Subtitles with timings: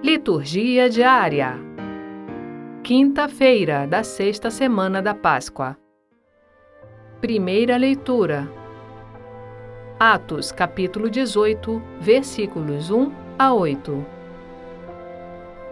[0.00, 1.56] Liturgia diária.
[2.84, 5.76] Quinta-feira da sexta semana da Páscoa.
[7.20, 8.48] Primeira leitura.
[9.98, 14.06] Atos, capítulo 18, versículos 1 a 8.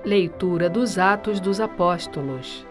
[0.05, 2.67] Leitura dos Atos dos Apóstolos.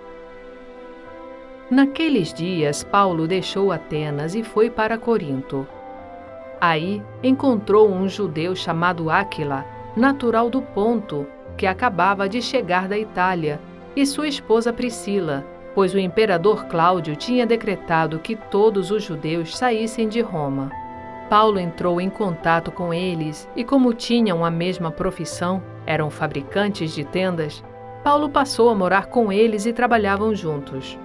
[1.71, 5.65] Naqueles dias, Paulo deixou Atenas e foi para Corinto.
[6.59, 9.65] Aí encontrou um judeu chamado Áquila,
[9.95, 11.25] natural do Ponto,
[11.57, 13.59] que acabava de chegar da Itália,
[13.95, 20.07] e sua esposa Priscila, pois o imperador Cláudio tinha decretado que todos os judeus saíssem
[20.07, 20.71] de Roma.
[21.29, 27.03] Paulo entrou em contato com eles e, como tinham a mesma profissão, eram fabricantes de
[27.03, 27.63] tendas,
[28.03, 30.97] Paulo passou a morar com eles e trabalhavam juntos.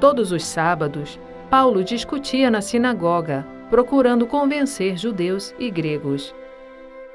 [0.00, 1.20] Todos os sábados,
[1.50, 6.34] Paulo discutia na sinagoga, procurando convencer judeus e gregos.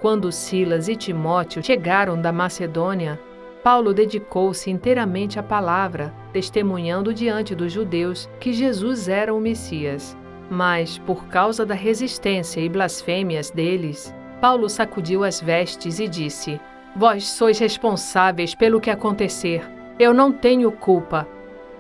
[0.02, 3.20] Quando Silas e Timóteo chegaram da Macedônia,
[3.62, 10.18] Paulo dedicou-se inteiramente à palavra, testemunhando diante dos judeus que Jesus era o Messias.
[10.50, 16.62] Mas, por causa da resistência e blasfêmias deles, Paulo sacudiu as vestes e disse:
[16.96, 19.70] Vós sois responsáveis pelo que acontecer.
[20.00, 21.28] Eu não tenho culpa.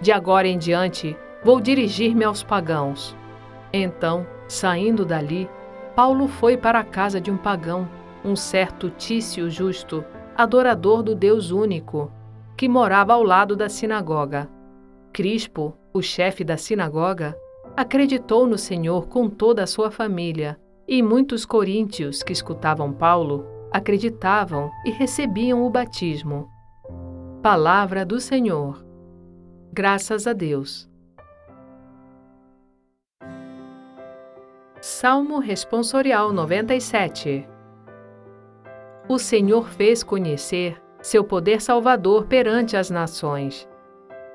[0.02, 3.16] De agora em diante, vou dirigir-me aos pagãos.
[3.72, 5.50] Então, saindo dali,
[5.95, 7.88] Paulo foi para a casa de um pagão
[8.23, 10.03] um certo Tício Justo,
[10.36, 12.12] adorador do Deus único,
[12.58, 14.50] que morava ao lado da sinagoga.
[15.14, 17.38] Crispo, o chefe da sinagoga,
[17.75, 24.72] acreditou no Senhor com toda a sua família, e muitos coríntios que escutavam Paulo acreditavam
[24.86, 26.50] e recebiam o batismo.
[27.42, 28.84] Palavra do Senhor.
[29.72, 30.90] Graças a Deus.
[34.81, 37.47] Salmo Responsorial 97
[39.10, 43.68] o Senhor fez conhecer seu poder salvador perante as nações.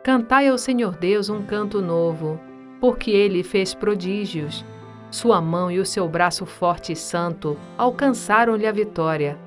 [0.03, 2.41] Cantai ao Senhor Deus um canto novo,
[2.81, 4.65] porque ele fez prodígios.
[5.13, 9.39] Sua mão e o seu braço forte e santo alcançaram-lhe a vitória.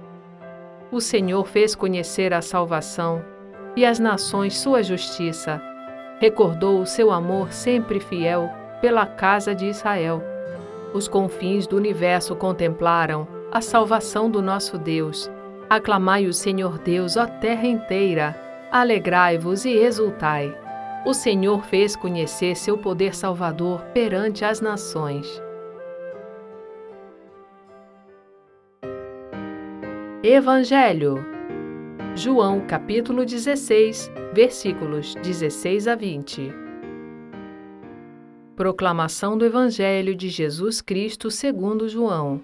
[0.93, 3.21] O Senhor fez conhecer a salvação
[3.75, 5.61] e as nações sua justiça.
[6.21, 8.49] Recordou o seu amor sempre fiel
[8.79, 10.23] pela casa de Israel.
[10.93, 15.29] Os confins do universo contemplaram a salvação do nosso Deus.
[15.69, 18.35] Aclamai o Senhor Deus, ó terra inteira.
[18.71, 20.55] Alegrai-vos e exultai.
[21.05, 25.41] O Senhor fez conhecer seu poder salvador perante as nações.
[30.21, 31.25] Evangelho
[32.15, 36.51] João capítulo 16, versículos 16 a 20.
[38.55, 42.43] Proclamação do Evangelho de Jesus Cristo segundo João.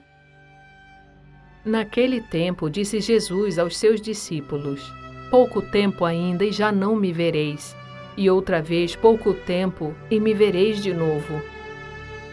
[1.65, 4.93] Naquele tempo disse Jesus aos seus discípulos:
[5.31, 7.73] Pouco tempo ainda e já não me vereis,
[8.17, 11.41] e outra vez pouco tempo e me vereis de novo.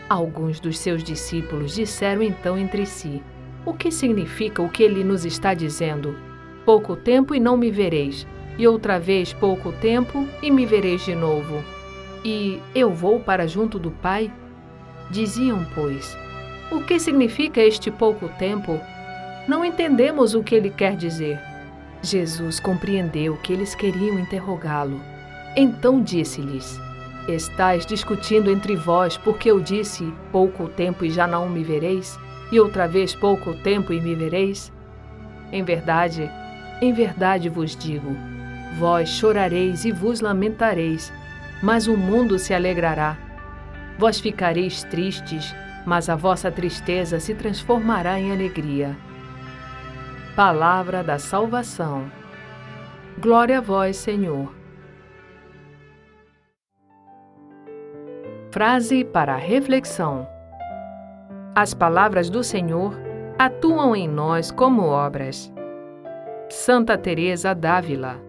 [0.08, 3.22] Alguns dos seus discípulos disseram então entre si:
[3.64, 6.16] O que significa o que ele nos está dizendo?
[6.64, 8.26] Pouco tempo e não me vereis,
[8.58, 11.62] e outra vez pouco tempo e me vereis de novo.
[12.24, 14.28] E eu vou para junto do Pai?
[15.08, 16.18] Diziam, pois:
[16.72, 18.80] O que significa este pouco tempo
[19.49, 21.39] não entendemos o que ele quer dizer.
[22.03, 25.01] Jesus compreendeu que eles queriam interrogá-lo.
[25.56, 26.81] Então disse-lhes:
[27.28, 32.19] Estais discutindo entre vós porque eu disse: Pouco tempo e já não me vereis,
[32.51, 34.73] e outra vez pouco tempo e me vereis?
[35.53, 36.31] Em verdade,
[36.81, 38.17] em verdade vos digo:
[38.78, 41.12] vós chorareis e vos lamentareis,
[41.62, 43.17] mas o mundo se alegrará.
[43.99, 48.97] Vós ficareis tristes, mas a vossa tristeza se transformará em alegria.
[50.36, 52.10] Palavra da salvação.
[53.18, 54.54] Glória a vós, Senhor.
[58.52, 60.28] Frase para reflexão:
[61.52, 62.94] As palavras do Senhor
[63.36, 65.52] atuam em nós como obras.
[66.48, 68.22] Santa Teresa d'Ávila.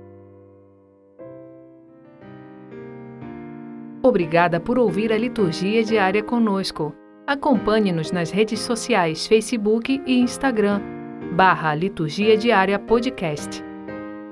[4.02, 6.96] Obrigada por ouvir a liturgia diária conosco.
[7.28, 11.01] Acompanhe-nos nas redes sociais Facebook e Instagram
[11.32, 13.64] barra Liturgia Diária Podcast.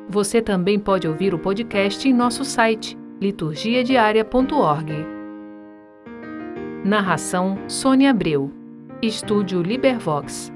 [0.10, 4.92] Você também pode ouvir o podcast em nosso site liturgiadiaria.org.
[6.84, 8.52] Narração Sônia Abreu.
[9.02, 10.52] Estúdio Libervox.